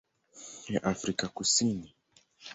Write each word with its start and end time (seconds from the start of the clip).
ya 0.73 0.83
Afrika 0.83 1.27
Kusini. 1.27 1.95